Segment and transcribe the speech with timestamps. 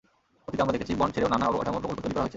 [0.47, 2.29] অতীতে আমরা দেখেছি বন্ড ছেড়েও নানা অবকাঠামো প্রকল্প তৈরি করা হয়েছে।